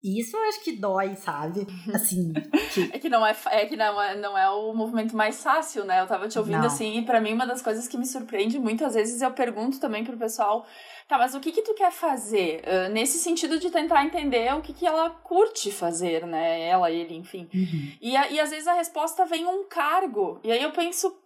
[0.04, 1.66] Isso eu acho que dói, sabe?
[1.92, 2.32] Assim.
[2.72, 2.90] Que...
[2.94, 6.00] É que não é, é que não é, não é o movimento mais fácil, né?
[6.00, 6.66] Eu tava te ouvindo não.
[6.66, 10.04] assim, e pra mim uma das coisas que me surpreende muitas vezes eu pergunto também
[10.04, 10.66] pro pessoal,
[11.08, 12.62] tá, mas o que que tu quer fazer?
[12.66, 16.68] Uh, nesse sentido de tentar entender o que que ela curte fazer, né?
[16.68, 17.48] Ela, ele, enfim.
[17.54, 17.92] Uhum.
[18.00, 20.40] E, e às vezes a resposta vem um cargo.
[20.44, 21.16] E aí eu penso,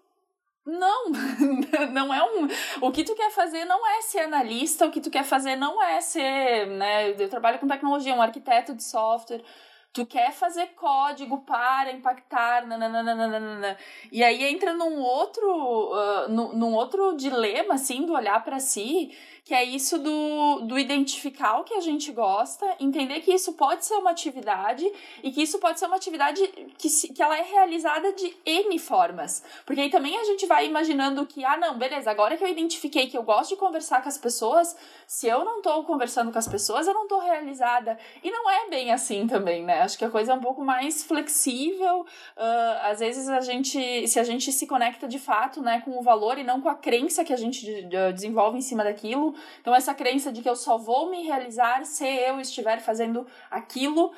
[0.68, 1.10] não,
[1.92, 2.46] não é um.
[2.82, 5.82] O que tu quer fazer não é ser analista, o que tu quer fazer não
[5.82, 7.10] é ser, né?
[7.18, 9.42] Eu trabalho com tecnologia, um arquiteto de software.
[9.90, 13.76] Tu quer fazer código para impactar, nananana.
[14.12, 19.16] E aí entra num outro, uh, num, num outro dilema, assim, do olhar para si,
[19.48, 23.82] que é isso do, do identificar o que a gente gosta, entender que isso pode
[23.86, 24.86] ser uma atividade
[25.22, 28.78] e que isso pode ser uma atividade que, se, que ela é realizada de N
[28.78, 29.42] formas.
[29.64, 33.06] Porque aí também a gente vai imaginando que, ah, não, beleza, agora que eu identifiquei
[33.06, 36.46] que eu gosto de conversar com as pessoas, se eu não tô conversando com as
[36.46, 37.98] pessoas, eu não tô realizada.
[38.22, 39.80] E não é bem assim também, né?
[39.80, 42.00] Acho que a coisa é um pouco mais flexível.
[42.36, 46.02] Uh, às vezes a gente, se a gente se conecta de fato, né, com o
[46.02, 49.94] valor e não com a crença que a gente desenvolve em cima daquilo, então, essa
[49.94, 54.12] crença de que eu só vou me realizar se eu estiver fazendo aquilo, uh,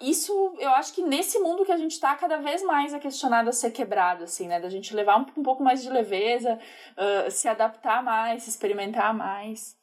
[0.00, 3.48] isso eu acho que nesse mundo que a gente está, cada vez mais é questionado
[3.48, 4.60] a ser quebrado, assim, né?
[4.60, 6.58] Da gente levar um, um pouco mais de leveza,
[6.96, 9.76] uh, se adaptar mais, se experimentar mais.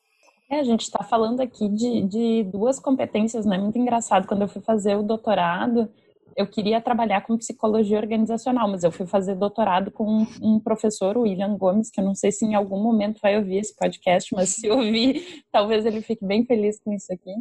[0.49, 3.57] É, a gente está falando aqui de, de duas competências, né?
[3.57, 4.27] Muito engraçado.
[4.27, 5.89] Quando eu fui fazer o doutorado,
[6.35, 11.21] eu queria trabalhar com psicologia organizacional, mas eu fui fazer doutorado com um, professor, o
[11.21, 14.49] William Gomes, que eu não sei se em algum momento vai ouvir esse podcast, mas
[14.49, 17.33] se ouvir, talvez ele fique bem feliz com isso aqui.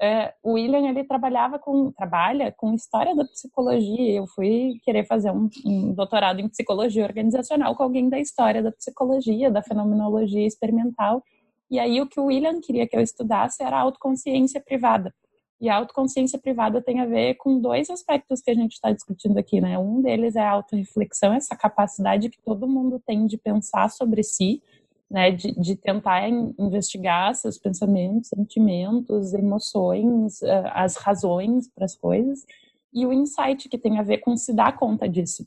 [0.00, 4.12] É, o William ele trabalhava com trabalha com história da psicologia.
[4.12, 8.72] Eu fui querer fazer um, um doutorado em psicologia organizacional com alguém da história da
[8.72, 11.22] psicologia, da fenomenologia experimental.
[11.70, 15.14] E aí o que o William queria que eu estudasse era autoconsciência privada
[15.60, 19.38] e a autoconsciência privada tem a ver com dois aspectos que a gente está discutindo
[19.38, 19.78] aqui, né?
[19.78, 24.62] Um deles é a autorreflexão, essa capacidade que todo mundo tem de pensar sobre si,
[25.10, 25.30] né?
[25.30, 32.44] De, de tentar investigar seus pensamentos, sentimentos, emoções, eh, as razões para as coisas.
[32.92, 35.46] E o insight, que tem a ver com se dar conta disso.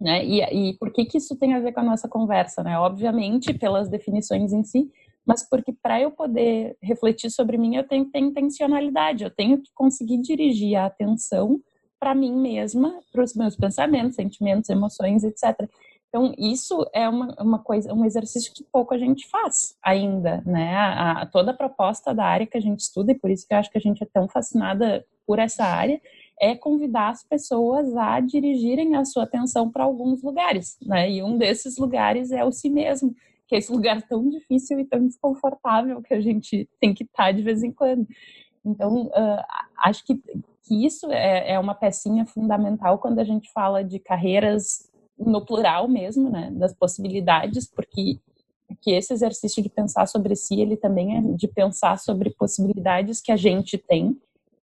[0.00, 0.24] Né?
[0.24, 2.62] E, e por que, que isso tem a ver com a nossa conversa?
[2.62, 2.78] Né?
[2.78, 4.90] Obviamente, pelas definições em si,
[5.26, 9.58] mas porque para eu poder refletir sobre mim, eu tenho que ter intencionalidade, eu tenho
[9.58, 11.60] que conseguir dirigir a atenção
[11.98, 15.68] para mim mesma, para os meus pensamentos, sentimentos, emoções, etc.
[16.08, 20.76] Então, isso é uma, uma coisa, um exercício que pouco a gente faz ainda, né?
[20.76, 23.54] A, a, toda a proposta da área que a gente estuda, e por isso que
[23.54, 26.00] eu acho que a gente é tão fascinada por essa área,
[26.40, 31.10] é convidar as pessoas a dirigirem a sua atenção para alguns lugares, né?
[31.10, 33.14] E um desses lugares é o si mesmo
[33.54, 37.26] que é esse lugar tão difícil e tão desconfortável que a gente tem que estar
[37.26, 38.04] tá de vez em quando.
[38.64, 39.44] Então, uh,
[39.78, 40.16] acho que,
[40.64, 45.86] que isso é, é uma pecinha fundamental quando a gente fala de carreiras no plural
[45.86, 48.18] mesmo, né, das possibilidades, porque
[48.80, 53.30] que esse exercício de pensar sobre si, ele também é de pensar sobre possibilidades que
[53.30, 54.16] a gente tem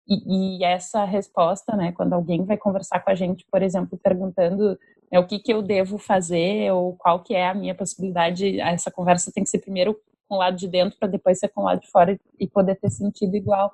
[0.05, 4.77] e, e, essa resposta, né, quando alguém vai conversar com a gente, por exemplo, perguntando
[5.11, 8.89] né, o que, que eu devo fazer ou qual que é a minha possibilidade, essa
[8.89, 11.65] conversa tem que ser primeiro com o lado de dentro para depois ser com o
[11.65, 13.73] lado de fora e poder ter sentido igual.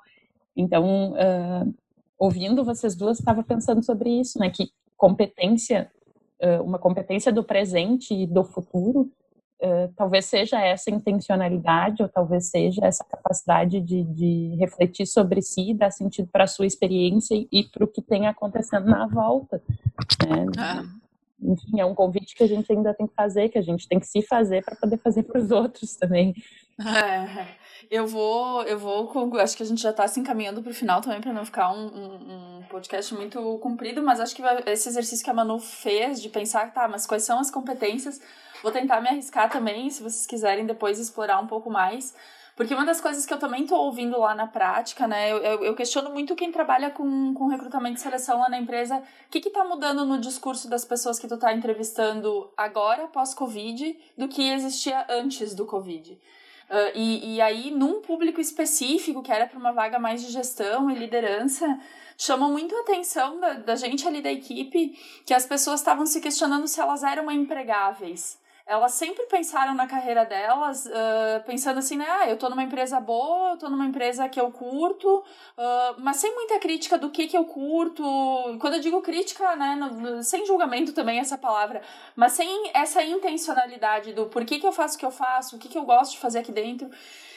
[0.56, 1.74] Então, uh,
[2.18, 5.88] ouvindo vocês duas, estava pensando sobre isso, né, que competência,
[6.42, 9.10] uh, uma competência do presente e do futuro,
[9.60, 15.74] Uh, talvez seja essa intencionalidade, ou talvez seja essa capacidade de, de refletir sobre si,
[15.74, 19.60] dar sentido para a sua experiência e para o que tem acontecendo na volta.
[20.28, 20.46] Né?
[20.56, 20.84] Ah.
[21.40, 23.98] Enfim, é um convite que a gente ainda tem que fazer, que a gente tem
[23.98, 26.34] que se fazer para poder fazer para os outros também.
[26.80, 27.46] É,
[27.90, 31.00] eu vou, eu vou, acho que a gente já está se encaminhando para o final
[31.00, 35.24] também para não ficar um, um, um, podcast muito comprido, mas acho que esse exercício
[35.24, 38.20] que a Manu fez de pensar, tá, mas quais são as competências
[38.62, 42.14] Vou tentar me arriscar também, se vocês quiserem depois explorar um pouco mais.
[42.58, 45.30] Porque uma das coisas que eu também estou ouvindo lá na prática, né?
[45.30, 48.96] Eu, eu, eu, questiono muito quem trabalha com, com recrutamento e seleção lá na empresa.
[48.98, 54.26] O que está mudando no discurso das pessoas que tu está entrevistando agora, pós-Covid, do
[54.26, 56.14] que existia antes do Covid?
[56.14, 60.90] Uh, e, e aí, num público específico, que era para uma vaga mais de gestão
[60.90, 61.78] e liderança,
[62.16, 66.20] chamou muito a atenção da, da gente ali da equipe que as pessoas estavam se
[66.20, 68.36] questionando se elas eram empregáveis
[68.68, 73.00] elas sempre pensaram na carreira delas, uh, pensando assim, né, ah, eu tô numa empresa
[73.00, 77.26] boa, eu tô numa empresa que eu curto, uh, mas sem muita crítica do que
[77.26, 78.04] que eu curto.
[78.60, 81.80] Quando eu digo crítica, né, no, sem julgamento também essa palavra,
[82.14, 85.58] mas sem essa intencionalidade do por que que eu faço o que eu faço, o
[85.58, 86.90] que que eu gosto de fazer aqui dentro.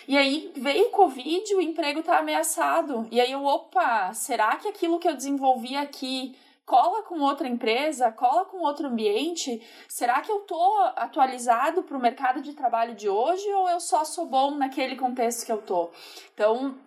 [0.08, 3.08] E aí veio o Covid, o emprego tá ameaçado.
[3.10, 8.12] E aí eu, opa, será que aquilo que eu desenvolvi aqui cola com outra empresa,
[8.12, 9.62] cola com outro ambiente?
[9.88, 14.04] Será que eu tô atualizado para o mercado de trabalho de hoje ou eu só
[14.04, 15.90] sou bom naquele contexto que eu tô?
[16.34, 16.78] Então,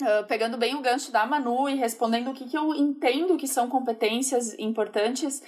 [0.00, 3.46] Uh, pegando bem o gancho da Manu e respondendo o que, que eu entendo que
[3.46, 5.40] são competências importantes,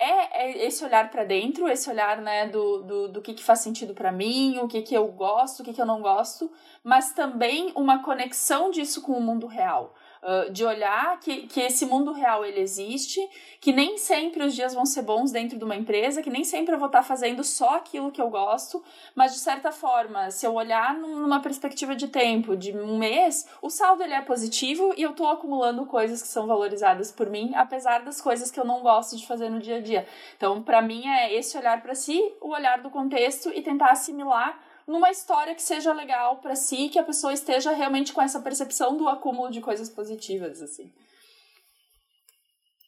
[0.00, 3.60] é, é esse olhar para dentro, esse olhar né, do, do, do que, que faz
[3.60, 6.50] sentido para mim, o que, que eu gosto, o que, que eu não gosto,
[6.82, 9.94] mas também uma conexão disso com o mundo real.
[10.52, 13.20] De olhar que, que esse mundo real ele existe,
[13.58, 16.74] que nem sempre os dias vão ser bons dentro de uma empresa, que nem sempre
[16.74, 18.82] eu vou estar fazendo só aquilo que eu gosto,
[19.14, 23.70] mas de certa forma, se eu olhar numa perspectiva de tempo, de um mês, o
[23.70, 28.00] saldo ele é positivo e eu estou acumulando coisas que são valorizadas por mim, apesar
[28.04, 30.06] das coisas que eu não gosto de fazer no dia a dia.
[30.36, 34.58] Então, para mim é esse olhar para si, o olhar do contexto e tentar assimilar
[34.90, 38.96] numa história que seja legal para si, que a pessoa esteja realmente com essa percepção
[38.96, 40.92] do acúmulo de coisas positivas, assim.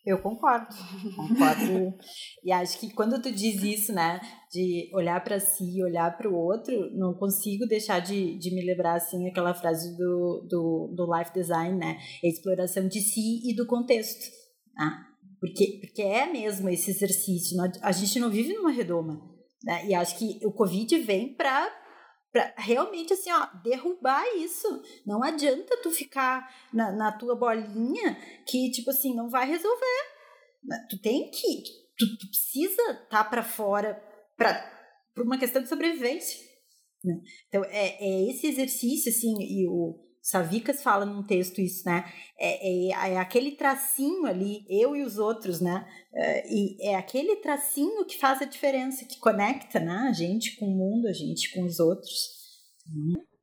[0.05, 0.75] Eu concordo,
[1.15, 1.95] concordo.
[2.43, 6.35] e acho que quando tu diz isso, né, de olhar para si, olhar para o
[6.35, 11.33] outro, não consigo deixar de, de me lembrar, assim, aquela frase do, do, do life
[11.33, 14.29] design, né, a exploração de si e do contexto,
[14.75, 15.07] né?
[15.39, 19.23] porque, porque é mesmo esse exercício, a gente não vive numa redoma,
[19.63, 21.82] né, e acho que o Covid vem para
[22.33, 24.83] para realmente assim, ó, derrubar isso.
[25.07, 28.17] Não adianta tu ficar na, na tua bolinha
[28.47, 30.03] que, tipo assim, não vai resolver.
[30.65, 30.87] Né?
[30.89, 31.63] Tu tem que,
[31.99, 34.03] tu, tu precisa estar tá para fora
[34.37, 34.73] para
[35.15, 36.41] por uma questão de sobrevivência.
[37.05, 37.21] Né?
[37.49, 42.05] Então, é, é esse exercício, assim, e o Savicas fala num texto isso, né?
[42.39, 45.85] É, é, é, aquele tracinho ali, eu e os outros, né?
[46.15, 50.07] É, e é aquele tracinho que faz a diferença, que conecta, né?
[50.09, 52.41] A gente com o mundo, a gente com os outros.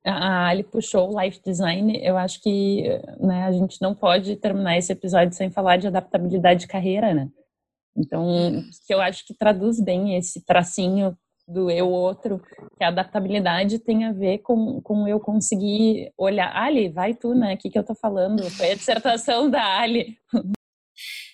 [0.05, 1.99] A Ali puxou o life design.
[2.01, 2.83] Eu acho que
[3.19, 7.29] né, a gente não pode terminar esse episódio sem falar de adaptabilidade de carreira, né?
[7.97, 11.17] Então, que eu acho que traduz bem esse tracinho
[11.49, 12.39] do eu outro,
[12.77, 16.55] que a adaptabilidade tem a ver com, com eu conseguir olhar.
[16.55, 17.55] Ali, vai tu, né?
[17.55, 18.49] O que, que eu tô falando?
[18.51, 20.17] Foi a dissertação da Ali.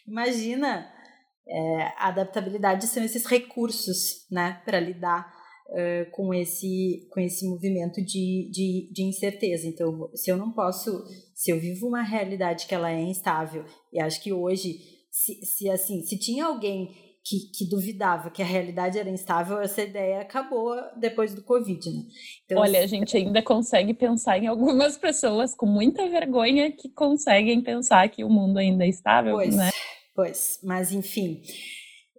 [0.08, 0.88] Imagina,
[1.48, 5.32] é, a adaptabilidade são esses recursos, né, para lidar
[5.70, 9.68] uh, com, esse, com esse movimento de, de, de incerteza.
[9.68, 14.00] Então, se eu não posso, se eu vivo uma realidade que ela é instável, e
[14.00, 14.80] acho que hoje,
[15.12, 19.82] se, se assim, se tinha alguém que, que, duvidava que a realidade era instável, essa
[19.82, 22.04] ideia acabou depois do Covid, né?
[22.46, 27.64] Então, Olha, a gente ainda consegue pensar em algumas pessoas com muita vergonha que conseguem
[27.64, 29.72] pensar que o mundo ainda é estável, pois, né?
[30.14, 31.42] Pois, mas enfim,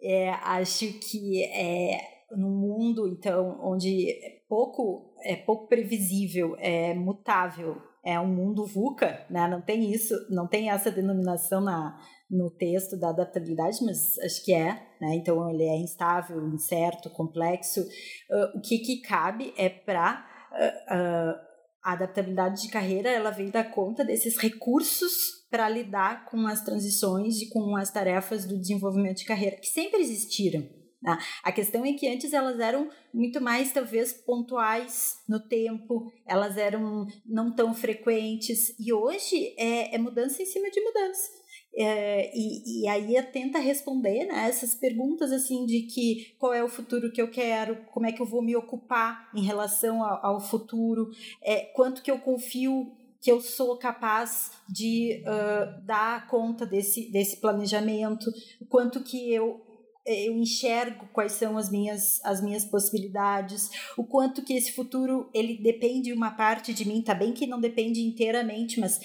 [0.02, 7.80] é, acho que é num mundo então onde é pouco é pouco previsível, é mutável,
[8.04, 9.46] é um mundo VUCA, né?
[9.46, 11.96] Não tem isso, não tem essa denominação na
[12.30, 15.14] no texto da adaptabilidade, mas acho que é, né?
[15.14, 17.80] Então ele é instável, incerto, complexo.
[17.82, 21.46] Uh, o que, que cabe é para uh, uh,
[21.84, 27.40] a adaptabilidade de carreira, ela vem dar conta desses recursos para lidar com as transições
[27.40, 30.68] e com as tarefas do desenvolvimento de carreira que sempre existiram.
[31.00, 31.16] Né?
[31.44, 37.06] A questão é que antes elas eram muito mais, talvez, pontuais no tempo, elas eram
[37.24, 41.30] não tão frequentes, e hoje é, é mudança em cima de mudança.
[41.78, 46.70] É, e, e, aí tenta responder né, essas perguntas assim de que qual é o
[46.70, 50.40] futuro que eu quero, como é que eu vou me ocupar em relação ao, ao
[50.40, 51.10] futuro,
[51.42, 57.38] é, quanto que eu confio que eu sou capaz de uh, dar conta desse, desse
[57.38, 58.30] planejamento,
[58.68, 59.66] quanto que eu
[60.06, 65.58] eu enxergo quais são as minhas, as minhas possibilidades, o quanto que esse futuro ele
[65.58, 69.00] depende de uma parte de mim, tá bem que não depende inteiramente, mas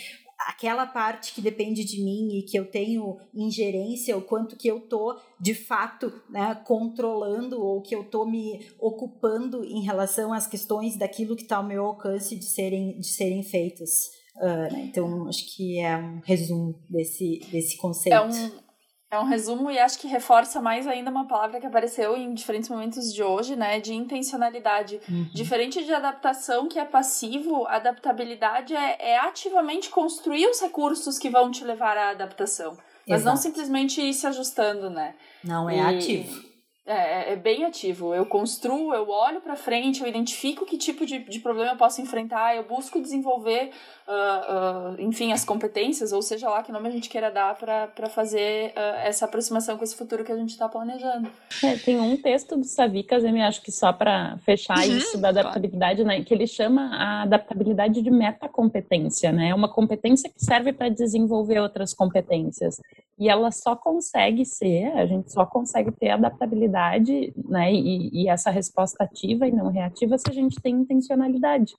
[0.47, 4.79] aquela parte que depende de mim e que eu tenho ingerência, o quanto que eu
[4.79, 10.97] tô de fato né, controlando ou que eu tô me ocupando em relação às questões
[10.97, 14.11] daquilo que está ao meu alcance de serem, de serem feitas.
[14.37, 14.85] Uh, né?
[14.89, 18.15] Então, acho que é um resumo desse, desse conceito.
[18.15, 18.51] É um,
[19.11, 22.69] é um resumo e acho que reforça mais ainda uma palavra que apareceu em diferentes
[22.69, 23.77] momentos de hoje, né?
[23.77, 25.01] De intencionalidade.
[25.09, 25.27] Uhum.
[25.33, 31.51] Diferente de adaptação, que é passivo, adaptabilidade é, é, ativamente construir os recursos que vão
[31.51, 32.77] te levar à adaptação.
[33.05, 33.35] Mas Exato.
[33.35, 35.13] não simplesmente ir se ajustando, né?
[35.43, 35.97] Não é e...
[35.97, 36.50] ativo.
[36.85, 38.13] É, é, é bem ativo.
[38.13, 42.01] Eu construo, eu olho para frente, eu identifico que tipo de, de problema eu posso
[42.01, 43.69] enfrentar, eu busco desenvolver,
[44.07, 48.09] uh, uh, enfim, as competências, ou seja lá que nome a gente queira dar para
[48.09, 51.29] fazer uh, essa aproximação com esse futuro que a gente está planejando.
[51.63, 55.29] É, tem um texto do Savicas, eu acho que só para fechar uhum, isso da
[55.29, 59.49] adaptabilidade, né, que ele chama a adaptabilidade de metacompetência, né?
[59.49, 62.77] É uma competência que serve para desenvolver outras competências.
[63.21, 68.49] E ela só consegue ser, a gente só consegue ter adaptabilidade, né, e, e essa
[68.49, 71.75] resposta ativa e não reativa se a gente tem intencionalidade.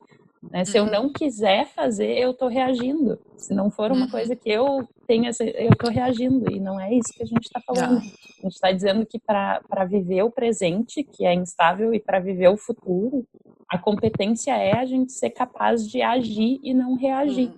[0.52, 0.64] Né?
[0.64, 1.12] Se eu não uhum.
[1.12, 3.18] quiser fazer, eu estou reagindo.
[3.36, 4.10] Se não for uma uhum.
[4.10, 6.48] coisa que eu tenho, eu estou reagindo.
[6.48, 7.98] E não é isso que a gente está falando.
[7.98, 12.50] A gente está dizendo que para viver o presente, que é instável, e para viver
[12.50, 13.26] o futuro,
[13.68, 17.52] a competência é a gente ser capaz de agir e não reagir.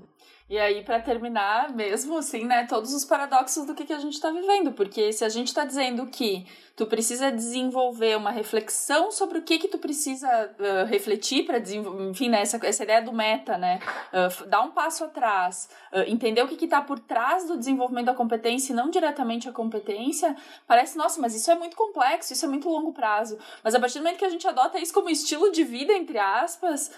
[0.46, 4.12] E aí, para terminar, mesmo assim, né, todos os paradoxos do que, que a gente
[4.12, 4.72] está vivendo.
[4.72, 9.58] Porque se a gente está dizendo que tu precisa desenvolver uma reflexão sobre o que
[9.58, 13.78] que tu precisa uh, refletir para desenvolver, enfim, né, essa, essa ideia do meta, né,
[14.12, 18.06] uh, dar um passo atrás, uh, entender o que que está por trás do desenvolvimento
[18.06, 20.36] da competência e não diretamente a competência,
[20.66, 23.38] parece, nossa, mas isso é muito complexo, isso é muito longo prazo.
[23.62, 26.18] Mas a partir do momento que a gente adota isso como estilo de vida, entre
[26.18, 26.90] aspas,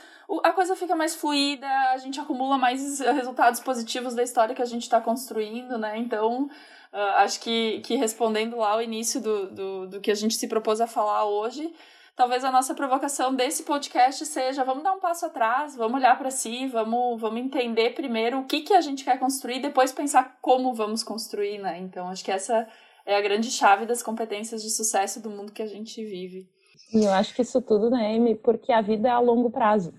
[0.43, 4.67] a coisa fica mais fluida, a gente acumula mais resultados positivos da história que a
[4.67, 5.99] gente está construindo, né?
[5.99, 6.49] Então,
[6.97, 10.49] Uh, acho que, que respondendo lá ao início do, do, do que a gente se
[10.49, 11.71] propôs a falar hoje,
[12.17, 16.31] talvez a nossa provocação desse podcast seja vamos dar um passo atrás, vamos olhar para
[16.31, 20.73] si, vamos, vamos entender primeiro o que, que a gente quer construir, depois pensar como
[20.73, 21.79] vamos construir, né?
[21.81, 22.67] Então, acho que essa
[23.05, 26.49] é a grande chave das competências de sucesso do mundo que a gente vive.
[26.95, 29.93] E eu acho que isso tudo, né, Amy, porque a vida é a longo prazo.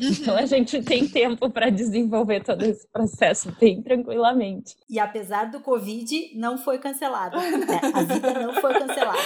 [0.00, 4.76] Então a gente tem tempo para desenvolver todo esse processo bem tranquilamente.
[4.90, 7.36] E apesar do Covid, não foi cancelado.
[7.36, 7.80] Né?
[7.94, 9.18] A vida não foi cancelada.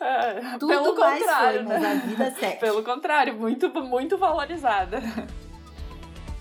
[0.00, 1.78] É, Tudo Pelo contrário, foi, né?
[1.78, 2.60] mas a vida segue.
[2.60, 5.00] Pelo contrário, muito, muito valorizada.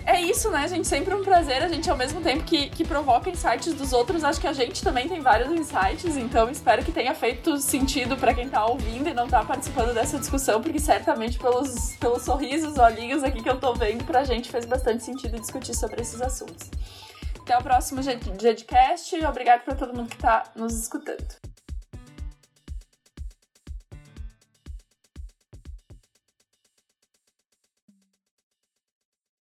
[0.06, 0.88] É isso, né, gente?
[0.88, 1.64] Sempre um prazer.
[1.64, 4.84] A gente, ao mesmo tempo que, que provoca insights dos outros, acho que a gente
[4.84, 6.18] também tem vários insights.
[6.18, 10.20] Então, espero que tenha feito sentido para quem tá ouvindo e não tá participando dessa
[10.20, 14.66] discussão, porque certamente pelos, pelos sorrisos, olhinhos aqui que eu tô vendo, pra gente fez
[14.66, 16.70] bastante sentido discutir sobre esses assuntos.
[17.40, 19.26] Até o próximo Gedcast.
[19.26, 21.53] Obrigado para todo mundo que tá nos escutando.